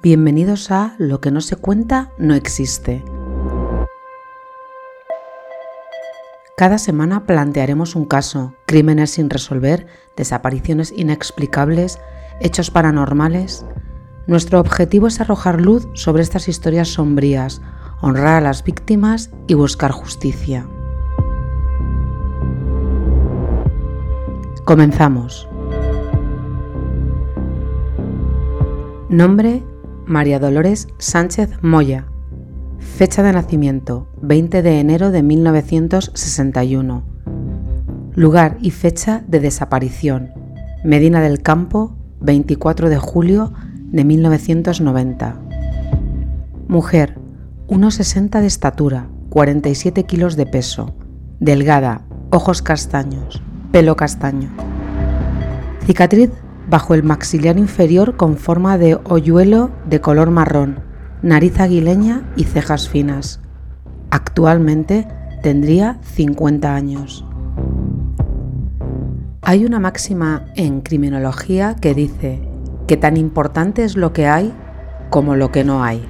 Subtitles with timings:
[0.00, 3.04] Bienvenidos a Lo que no se cuenta no existe.
[6.56, 11.98] Cada semana plantearemos un caso, crímenes sin resolver, desapariciones inexplicables,
[12.40, 13.66] hechos paranormales.
[14.28, 17.60] Nuestro objetivo es arrojar luz sobre estas historias sombrías,
[18.00, 20.68] honrar a las víctimas y buscar justicia.
[24.64, 25.48] Comenzamos.
[29.08, 29.64] Nombre
[30.08, 32.06] María Dolores Sánchez Moya.
[32.78, 37.02] Fecha de nacimiento 20 de enero de 1961.
[38.14, 40.30] Lugar y fecha de desaparición
[40.82, 43.52] Medina del Campo 24 de julio
[43.90, 45.40] de 1990.
[46.68, 47.18] Mujer
[47.68, 50.96] 1,60 de estatura, 47 kilos de peso,
[51.38, 54.50] delgada, ojos castaños, pelo castaño.
[55.84, 56.30] Cicatriz
[56.68, 60.80] bajo el maxiliar inferior con forma de hoyuelo de color marrón,
[61.22, 63.40] nariz aguileña y cejas finas.
[64.10, 65.08] Actualmente
[65.42, 67.24] tendría 50 años.
[69.42, 72.42] Hay una máxima en criminología que dice
[72.86, 74.52] que tan importante es lo que hay
[75.10, 76.06] como lo que no hay.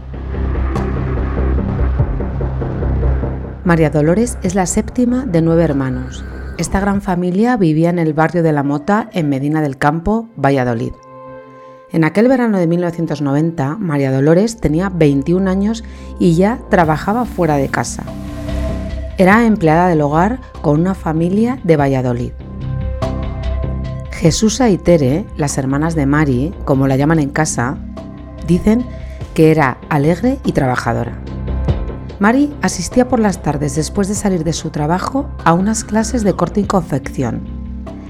[3.65, 6.25] María Dolores es la séptima de nueve hermanos
[6.59, 10.93] esta gran familia vivía en el barrio de La Mota, en Medina del Campo, Valladolid.
[11.93, 15.85] En aquel verano de 1990, María Dolores tenía 21 años
[16.19, 18.03] y ya trabajaba fuera de casa.
[19.19, 22.33] Era empleada del hogar con una familia de Valladolid.
[24.11, 27.79] Jesús y Tere, las hermanas de Mari, como la llaman en casa,
[28.49, 28.85] dicen
[29.35, 31.21] que era alegre y trabajadora.
[32.19, 36.35] Mari asistía por las tardes después de salir de su trabajo a unas clases de
[36.35, 37.43] corte y confección.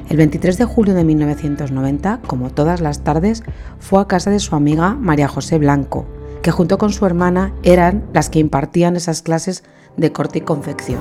[0.09, 3.43] El 23 de julio de 1990, como todas las tardes,
[3.79, 6.07] fue a casa de su amiga María José Blanco,
[6.41, 9.63] que junto con su hermana eran las que impartían esas clases
[9.99, 11.01] de corte y confección.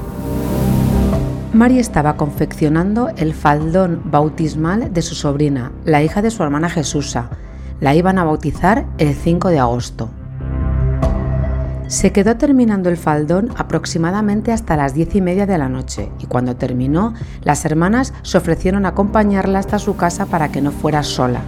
[1.53, 7.29] Mari estaba confeccionando el faldón bautismal de su sobrina, la hija de su hermana Jesusa.
[7.79, 10.09] La iban a bautizar el 5 de agosto.
[11.87, 16.25] Se quedó terminando el faldón aproximadamente hasta las diez y media de la noche y
[16.25, 21.01] cuando terminó, las hermanas se ofrecieron a acompañarla hasta su casa para que no fuera
[21.03, 21.39] sola.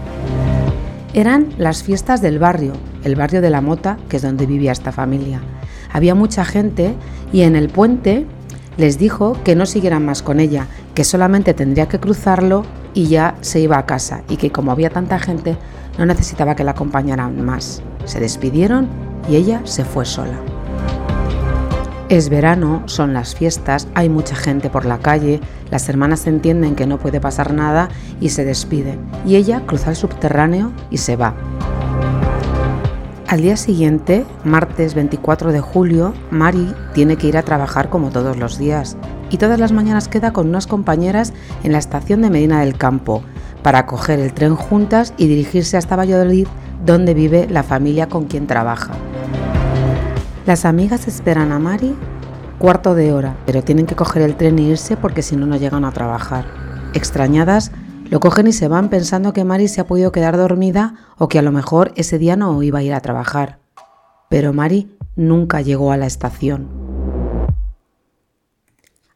[1.14, 2.72] Eran las fiestas del barrio,
[3.04, 5.42] el barrio de la Mota, que es donde vivía esta familia.
[5.92, 6.96] Había mucha gente
[7.34, 8.26] y en el puente
[8.78, 12.64] les dijo que no siguieran más con ella, que solamente tendría que cruzarlo
[12.94, 15.58] y ya se iba a casa y que como había tanta gente
[15.98, 17.84] no necesitaba que la acompañaran más.
[18.06, 20.40] Se despidieron y ella se fue sola.
[22.10, 26.88] Es verano, son las fiestas, hay mucha gente por la calle, las hermanas entienden que
[26.88, 31.36] no puede pasar nada y se despiden, y ella cruza el subterráneo y se va.
[33.28, 38.38] Al día siguiente, martes 24 de julio, Mari tiene que ir a trabajar como todos
[38.38, 38.98] los días,
[39.30, 41.32] y todas las mañanas queda con unas compañeras
[41.64, 43.22] en la estación de Medina del Campo,
[43.62, 46.48] para coger el tren juntas y dirigirse hasta Valladolid,
[46.84, 48.94] donde vive la familia con quien trabaja.
[50.46, 51.96] Las amigas esperan a Mari
[52.60, 55.58] cuarto de hora, pero tienen que coger el tren e irse porque si no, no
[55.58, 56.46] llegan a trabajar.
[56.94, 57.72] Extrañadas,
[58.10, 61.40] lo cogen y se van pensando que Mari se ha podido quedar dormida o que
[61.40, 63.60] a lo mejor ese día no iba a ir a trabajar.
[64.30, 66.68] Pero Mari nunca llegó a la estación.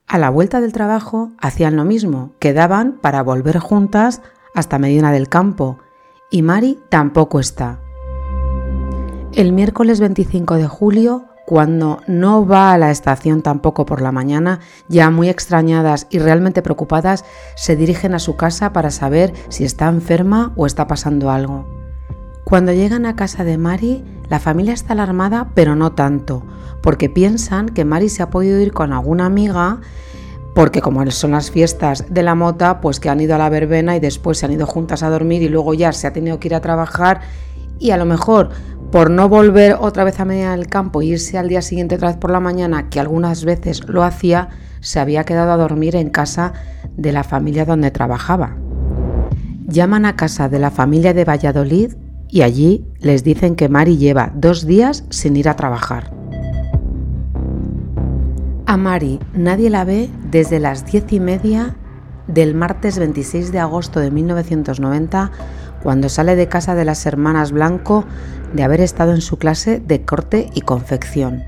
[0.08, 4.22] A la vuelta del trabajo hacían lo mismo, quedaban para volver juntas
[4.54, 5.80] hasta Medina del Campo,
[6.30, 7.80] y Mari tampoco está.
[9.36, 14.60] El miércoles 25 de julio, cuando no va a la estación tampoco por la mañana,
[14.90, 19.90] ya muy extrañadas y realmente preocupadas, se dirigen a su casa para saber si está
[19.90, 21.68] enferma o está pasando algo.
[22.44, 26.44] Cuando llegan a casa de Mari, la familia está alarmada, pero no tanto,
[26.84, 29.82] porque piensan que Mari se ha podido ir con alguna amiga
[30.54, 33.96] porque como son las fiestas de la mota, pues que han ido a la verbena
[33.96, 36.50] y después se han ido juntas a dormir y luego ya se ha tenido que
[36.50, 37.22] ir a trabajar
[37.80, 38.52] y a lo mejor
[38.94, 42.10] por no volver otra vez a media del campo e irse al día siguiente otra
[42.10, 44.50] vez por la mañana, que algunas veces lo hacía,
[44.82, 46.54] se había quedado a dormir en casa
[46.96, 48.56] de la familia donde trabajaba.
[49.66, 51.94] Llaman a casa de la familia de Valladolid
[52.30, 56.14] y allí les dicen que Mari lleva dos días sin ir a trabajar.
[58.68, 61.76] A Mari nadie la ve desde las diez y media
[62.28, 65.32] del martes 26 de agosto de 1990
[65.82, 68.06] cuando sale de casa de las hermanas Blanco
[68.54, 71.44] de haber estado en su clase de corte y confección.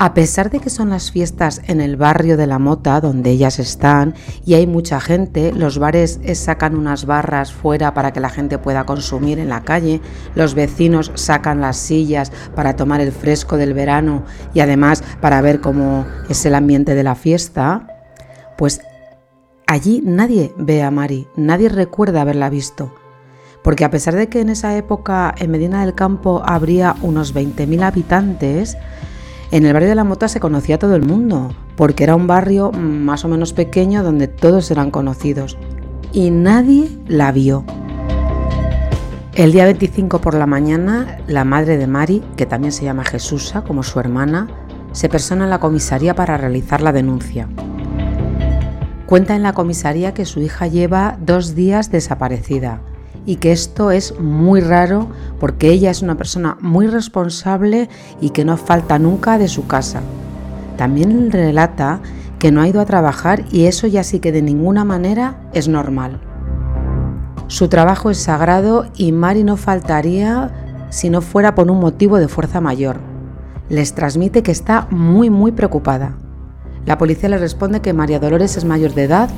[0.00, 3.58] A pesar de que son las fiestas en el barrio de la Mota, donde ellas
[3.58, 4.14] están,
[4.46, 8.86] y hay mucha gente, los bares sacan unas barras fuera para que la gente pueda
[8.86, 10.00] consumir en la calle,
[10.36, 14.22] los vecinos sacan las sillas para tomar el fresco del verano
[14.54, 17.88] y además para ver cómo es el ambiente de la fiesta,
[18.56, 18.80] pues
[19.68, 22.92] allí nadie ve a Mari, nadie recuerda haberla visto.
[23.62, 27.82] Porque a pesar de que en esa época en Medina del Campo habría unos 20.000
[27.82, 28.76] habitantes,
[29.50, 32.26] en el barrio de la Mota se conocía a todo el mundo, porque era un
[32.26, 35.58] barrio más o menos pequeño donde todos eran conocidos.
[36.12, 37.64] Y nadie la vio.
[39.34, 43.62] El día 25 por la mañana, la madre de Mari, que también se llama Jesusa,
[43.62, 44.48] como su hermana,
[44.92, 47.48] se persona en la comisaría para realizar la denuncia.
[49.08, 52.82] Cuenta en la comisaría que su hija lleva dos días desaparecida
[53.24, 55.08] y que esto es muy raro
[55.40, 57.88] porque ella es una persona muy responsable
[58.20, 60.02] y que no falta nunca de su casa.
[60.76, 62.00] También relata
[62.38, 65.68] que no ha ido a trabajar y eso ya sí que de ninguna manera es
[65.68, 66.20] normal.
[67.46, 72.28] Su trabajo es sagrado y Mari no faltaría si no fuera por un motivo de
[72.28, 73.00] fuerza mayor.
[73.70, 76.27] Les transmite que está muy muy preocupada.
[76.88, 79.28] La policía le responde que María Dolores es mayor de edad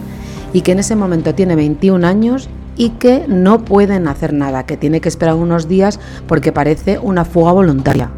[0.53, 4.77] y que en ese momento tiene 21 años y que no pueden hacer nada, que
[4.77, 5.99] tiene que esperar unos días
[6.29, 8.09] porque parece una fuga voluntaria.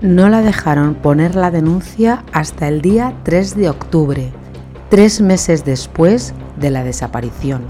[0.00, 4.30] No la dejaron poner la denuncia hasta el día 3 de octubre,
[4.88, 7.62] tres meses después de la desaparición.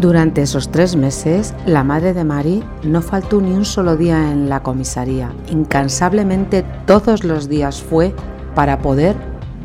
[0.00, 4.48] Durante esos tres meses, la madre de Mari no faltó ni un solo día en
[4.48, 5.30] la comisaría.
[5.50, 8.14] Incansablemente todos los días fue
[8.54, 9.14] para poder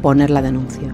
[0.02, 0.94] poner la denuncia.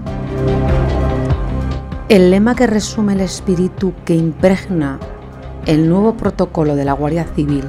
[2.07, 4.99] El lema que resume el espíritu que impregna
[5.65, 7.65] el nuevo protocolo de la Guardia Civil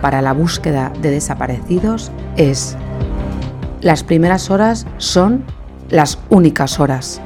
[0.00, 2.76] para la búsqueda de desaparecidos es
[3.80, 5.44] las primeras horas son
[5.88, 7.20] las únicas horas.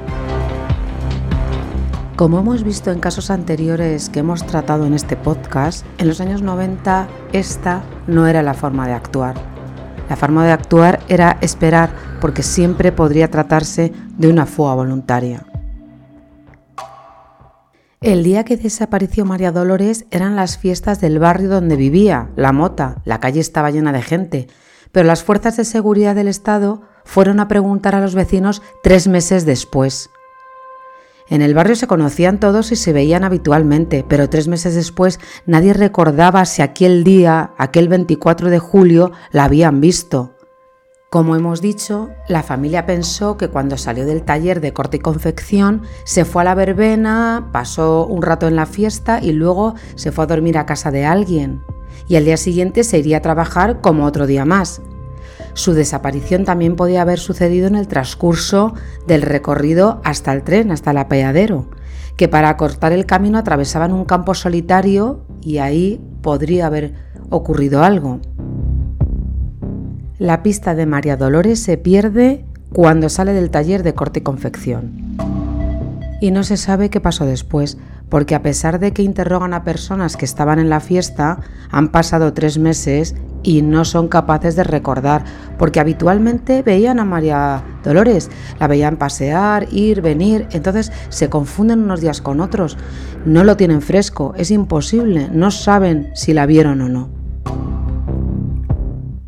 [2.17, 6.41] Como hemos visto en casos anteriores que hemos tratado en este podcast, en los años
[6.41, 9.35] 90 esta no era la forma de actuar.
[10.09, 11.91] La forma de actuar era esperar
[12.23, 15.45] porque siempre podría tratarse de una fuga voluntaria.
[18.01, 23.03] El día que desapareció María Dolores eran las fiestas del barrio donde vivía, La Mota.
[23.05, 24.47] La calle estaba llena de gente,
[24.91, 29.45] pero las fuerzas de seguridad del Estado fueron a preguntar a los vecinos tres meses
[29.45, 30.09] después.
[31.29, 35.73] En el barrio se conocían todos y se veían habitualmente, pero tres meses después nadie
[35.73, 40.37] recordaba si aquel día, aquel 24 de julio, la habían visto.
[41.11, 45.83] Como hemos dicho, la familia pensó que cuando salió del taller de corte y confección
[46.05, 50.25] se fue a la verbena, pasó un rato en la fiesta y luego se fue
[50.25, 51.63] a dormir a casa de alguien.
[52.09, 54.83] Y al día siguiente se iría a trabajar como otro día más.
[55.57, 58.75] Su desaparición también podía haber sucedido en el transcurso
[59.07, 61.71] del recorrido hasta el tren, hasta el apeadero,
[62.19, 66.93] que para cortar el camino atravesaban un campo solitario y ahí podría haber
[67.31, 68.21] ocurrido algo.
[70.19, 72.45] La pista de María Dolores se pierde
[72.75, 75.17] cuando sale del taller de corte y confección.
[76.21, 77.79] Y no se sabe qué pasó después,
[78.11, 82.35] porque a pesar de que interrogan a personas que estaban en la fiesta, han pasado
[82.35, 85.25] tres meses y no son capaces de recordar,
[85.59, 92.01] porque habitualmente veían a María Dolores, la veían pasear, ir, venir, entonces se confunden unos
[92.01, 92.77] días con otros,
[93.25, 97.27] no lo tienen fresco, es imposible, no saben si la vieron o no.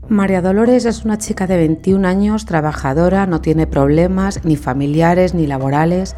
[0.09, 5.47] María Dolores es una chica de 21 años, trabajadora, no tiene problemas ni familiares ni
[5.47, 6.17] laborales.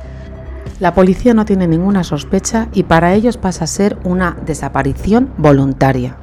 [0.79, 6.17] La policía no tiene ninguna sospecha y para ellos pasa a ser una desaparición voluntaria.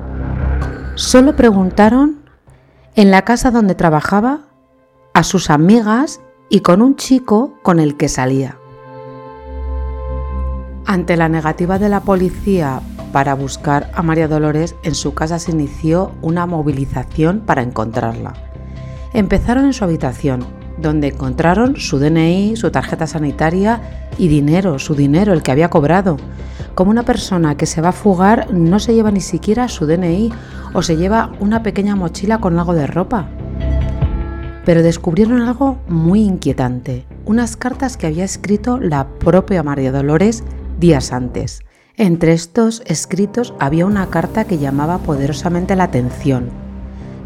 [0.98, 2.24] Solo preguntaron
[2.96, 4.48] en la casa donde trabajaba,
[5.14, 8.58] a sus amigas y con un chico con el que salía.
[10.88, 12.82] Ante la negativa de la policía
[13.14, 18.34] para buscar a María Dolores, en su casa se inició una movilización para encontrarla.
[19.14, 20.48] Empezaron en su habitación,
[20.80, 26.18] donde encontraron su DNI, su tarjeta sanitaria y dinero, su dinero, el que había cobrado.
[26.78, 30.32] Como una persona que se va a fugar no se lleva ni siquiera su DNI
[30.76, 33.30] o se lleva una pequeña mochila con algo de ropa.
[34.64, 40.44] Pero descubrieron algo muy inquietante, unas cartas que había escrito la propia María Dolores
[40.80, 41.64] días antes.
[41.96, 46.52] Entre estos escritos había una carta que llamaba poderosamente la atención.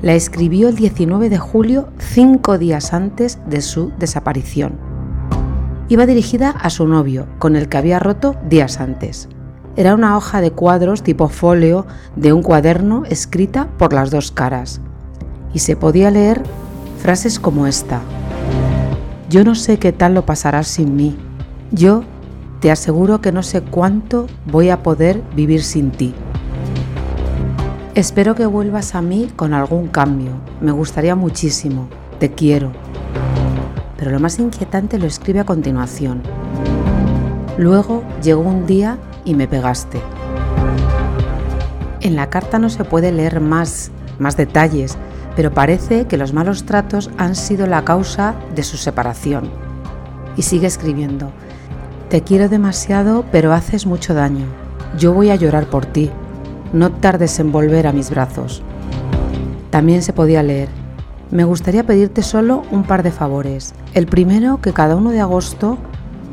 [0.02, 4.80] La escribió el 19 de julio, cinco días antes de su desaparición.
[5.90, 9.28] Iba dirigida a su novio, con el que había roto días antes.
[9.78, 11.86] Era una hoja de cuadros tipo folio
[12.18, 14.82] de un cuaderno escrita por las dos caras.
[15.54, 16.44] y se podía leer
[17.00, 18.00] frases como esta.
[19.30, 21.18] Yo no sé qué tal lo pasarás sin mí.
[21.72, 22.04] Yo
[22.62, 26.14] te aseguro que no sé cuánto voy a poder vivir sin ti.
[27.96, 30.32] Espero que vuelvas a mí con algún cambio.
[30.62, 31.90] Me gustaría muchísimo.
[32.20, 32.72] Te quiero.
[33.98, 36.22] Pero lo más inquietante lo escribe a continuación.
[37.58, 40.02] Luego llegó un día y me pegaste.
[42.02, 44.98] En la carta no se puede leer más, más detalles,
[45.36, 49.50] pero parece que los malos tratos han sido la causa de su separación.
[50.36, 51.32] Y sigue escribiendo,
[52.10, 54.46] Te quiero demasiado, pero haces mucho daño.
[54.98, 56.10] Yo voy a llorar por ti.
[56.74, 58.64] No tardes en volver a mis brazos.
[59.70, 60.70] También se podía leer,
[61.32, 63.74] Me gustaría pedirte solo un par de favores.
[63.94, 65.78] El primero, que cada uno de agosto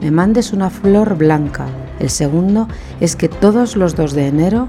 [0.01, 1.67] me mandes una flor blanca.
[1.99, 2.69] El segundo
[3.01, 4.69] es que todos los 2 de enero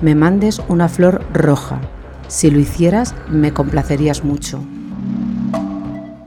[0.00, 1.80] me mandes una flor roja.
[2.28, 4.62] Si lo hicieras, me complacerías mucho.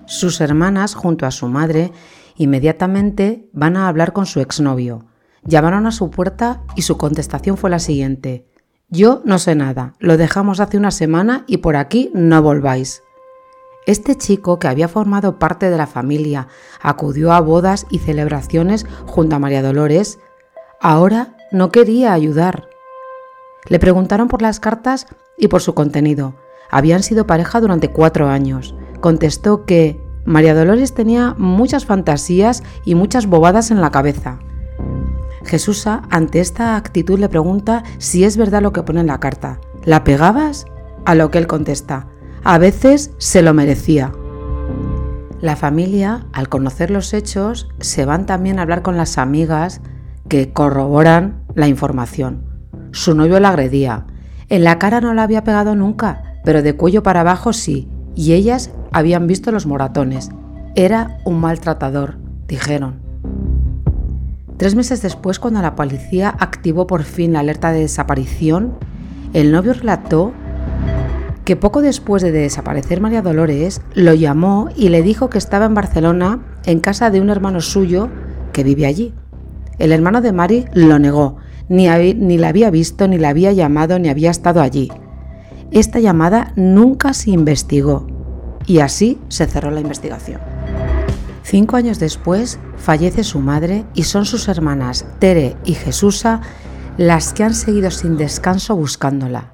[0.05, 1.93] Sus hermanas, junto a su madre,
[2.36, 5.05] inmediatamente van a hablar con su exnovio.
[5.43, 8.46] Llamaron a su puerta y su contestación fue la siguiente.
[8.89, 13.03] Yo no sé nada, lo dejamos hace una semana y por aquí no volváis.
[13.88, 16.48] Este chico, que había formado parte de la familia,
[16.81, 20.20] acudió a bodas y celebraciones junto a María Dolores,
[20.81, 22.67] ahora no quería ayudar.
[23.67, 25.05] Le preguntaron por las cartas
[25.38, 26.35] y por su contenido.
[26.69, 28.75] Habían sido pareja durante cuatro años.
[29.00, 34.39] Contestó que María Dolores tenía muchas fantasías y muchas bobadas en la cabeza.
[35.45, 39.59] Jesusa, ante esta actitud, le pregunta si es verdad lo que pone en la carta.
[39.83, 40.65] ¿La pegabas?
[41.05, 42.07] A lo que él contesta,
[42.43, 44.11] a veces se lo merecía.
[45.41, 49.81] La familia, al conocer los hechos, se van también a hablar con las amigas
[50.31, 52.45] que corroboran la información.
[52.93, 54.05] Su novio la agredía,
[54.47, 58.31] en la cara no la había pegado nunca, pero de cuello para abajo sí, y
[58.31, 60.29] ellas habían visto los moratones.
[60.73, 63.01] Era un maltratador, dijeron.
[64.55, 68.77] Tres meses después, cuando la policía activó por fin la alerta de desaparición,
[69.33, 70.31] el novio relató
[71.43, 75.73] que poco después de desaparecer María Dolores, lo llamó y le dijo que estaba en
[75.73, 78.07] Barcelona en casa de un hermano suyo
[78.53, 79.13] que vive allí.
[79.81, 83.97] El hermano de Mari lo negó ni, ni la había visto, ni la había llamado,
[83.97, 84.91] ni había estado allí.
[85.71, 88.05] Esta llamada nunca se investigó
[88.67, 90.39] y así se cerró la investigación.
[91.41, 96.41] Cinco años después fallece su madre y son sus hermanas Tere y Jesusa
[96.97, 99.53] las que han seguido sin descanso buscándola.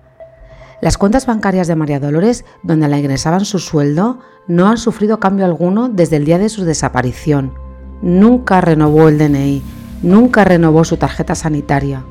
[0.81, 4.19] Las cuentas bancarias de María Dolores, donde la ingresaban su sueldo,
[4.49, 7.53] no han sufrido cambio alguno desde el día de su desaparición.
[8.01, 12.03] Nunca renovó el DNI Nunca renovó su tarjeta sanitaria.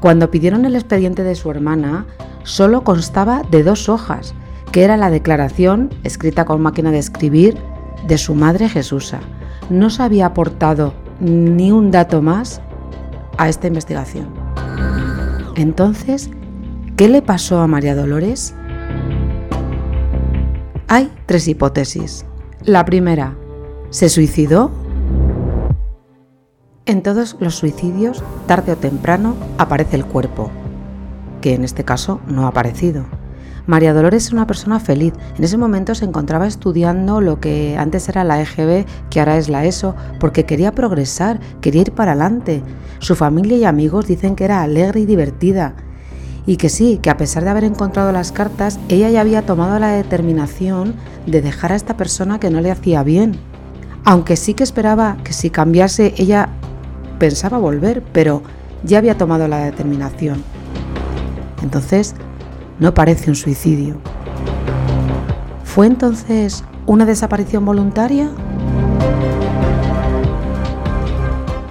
[0.00, 2.06] Cuando pidieron el expediente de su hermana,
[2.42, 4.34] solo constaba de dos hojas,
[4.72, 7.56] que era la declaración, escrita con máquina de escribir,
[8.06, 9.20] de su madre Jesusa.
[9.70, 12.60] No se había aportado ni un dato más
[13.38, 14.26] a esta investigación.
[15.54, 16.30] Entonces,
[16.96, 18.54] ¿qué le pasó a María Dolores?
[20.88, 22.26] Hay tres hipótesis.
[22.64, 23.36] La primera,
[23.90, 24.81] ¿se suicidó?
[26.92, 30.50] En todos los suicidios, tarde o temprano, aparece el cuerpo,
[31.40, 33.06] que en este caso no ha aparecido.
[33.64, 35.14] María Dolores es una persona feliz.
[35.38, 39.48] En ese momento se encontraba estudiando lo que antes era la EGB, que ahora es
[39.48, 42.62] la ESO, porque quería progresar, quería ir para adelante.
[42.98, 45.72] Su familia y amigos dicen que era alegre y divertida.
[46.44, 49.78] Y que sí, que a pesar de haber encontrado las cartas, ella ya había tomado
[49.78, 50.94] la determinación
[51.26, 53.38] de dejar a esta persona que no le hacía bien.
[54.04, 56.50] Aunque sí que esperaba que si cambiase ella
[57.22, 58.42] pensaba volver, pero
[58.82, 60.42] ya había tomado la determinación.
[61.62, 62.16] Entonces,
[62.80, 63.94] no parece un suicidio.
[65.62, 68.28] ¿Fue entonces una desaparición voluntaria?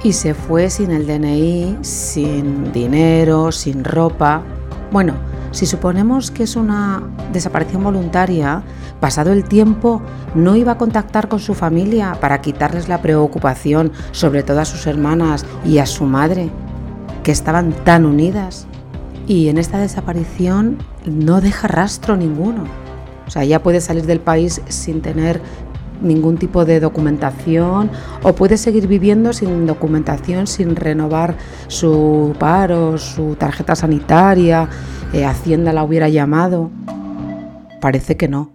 [0.02, 4.44] Y se fue sin el DNI, sin dinero, sin ropa.
[4.90, 5.16] Bueno,
[5.52, 7.04] si suponemos que es una
[7.34, 8.64] desaparición voluntaria,
[9.00, 10.02] pasado el tiempo,
[10.34, 14.88] no iba a contactar con su familia para quitarles la preocupación, sobre todo a sus
[14.88, 16.50] hermanas y a su madre,
[17.24, 18.66] que estaban tan unidas.
[19.28, 22.64] Y en esta desaparición no deja rastro ninguno.
[23.28, 25.42] O sea, ya puede salir del país sin tener
[26.02, 27.92] ningún tipo de documentación
[28.24, 31.36] o puede seguir viviendo sin documentación, sin renovar
[31.68, 34.68] su paro, su tarjeta sanitaria,
[35.14, 36.72] eh, Hacienda la hubiera llamado.
[37.80, 38.52] Parece que no.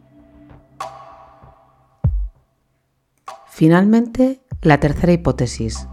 [3.49, 5.89] Finalmente, la tercera hipótesis.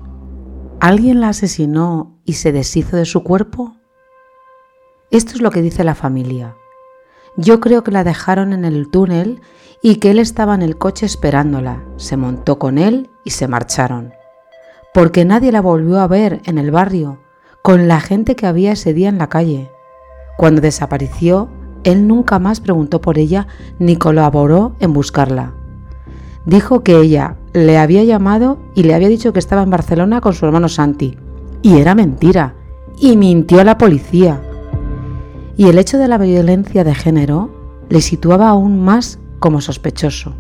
[0.80, 3.76] ¿Alguien la asesinó y se deshizo de su cuerpo?
[5.12, 6.56] Esto es lo que dice la familia.
[7.36, 9.42] Yo creo que la dejaron en el túnel
[9.82, 11.84] y que él estaba en el coche esperándola.
[11.98, 14.14] Se montó con él y se marcharon.
[14.94, 17.20] Porque nadie la volvió a ver en el barrio,
[17.64, 19.72] con la gente que había ese día en la calle.
[20.38, 21.50] Cuando desapareció,
[21.84, 23.48] él nunca más preguntó por ella
[23.80, 25.54] ni colaboró en buscarla.
[26.46, 30.34] Dijo que ella le había llamado y le había dicho que estaba en Barcelona con
[30.34, 31.18] su hermano Santi.
[31.62, 32.56] Y era mentira.
[33.00, 34.42] Y mintió a la policía.
[35.56, 40.36] Y el hecho de la violencia de género le situaba aún más como sospechoso.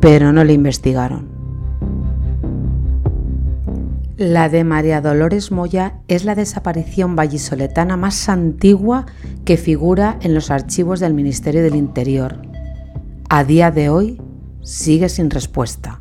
[0.00, 1.36] Pero no le investigaron.
[4.18, 9.04] La de María Dolores Moya es la desaparición vallisoletana más antigua
[9.44, 12.38] que figura en los archivos del Ministerio del Interior.
[13.28, 14.20] A día de hoy
[14.62, 16.00] sigue sin respuesta.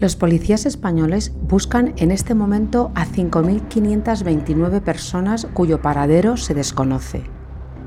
[0.00, 7.24] Los policías españoles buscan en este momento a 5.529 personas cuyo paradero se desconoce.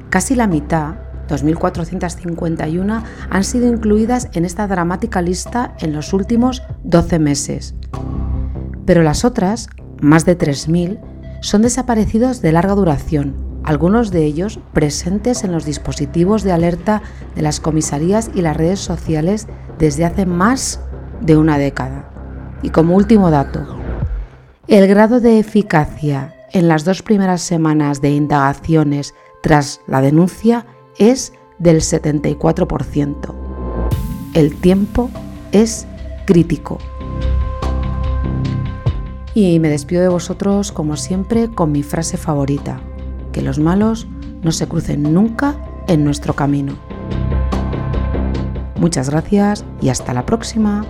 [0.10, 0.96] Casi la mitad,
[1.30, 7.76] 2.451, han sido incluidas en esta dramática lista en los últimos 12 meses.
[8.86, 9.70] Pero las otras,
[10.02, 11.00] más de 3.000,
[11.40, 17.04] son desaparecidos de larga duración, algunos de ellos presentes en los dispositivos de alerta
[17.36, 19.48] de las comisarías y las redes sociales
[19.80, 20.82] desde hace más
[21.22, 22.10] de una década.
[22.62, 23.66] Y como último dato,
[24.68, 30.66] el grado de eficacia en las dos primeras semanas de indagaciones tras la denuncia
[30.98, 33.34] es del 74%.
[34.34, 35.10] El tiempo
[35.52, 35.88] es
[36.26, 36.78] crítico.
[39.34, 42.82] Y me despido de vosotros como siempre con mi frase favorita,
[43.32, 44.08] que los malos
[44.42, 45.56] no se crucen nunca
[45.88, 46.78] en nuestro camino.
[48.78, 50.86] Muchas gracias y hasta la próxima.